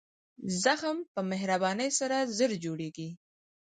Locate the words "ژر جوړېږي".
2.35-3.09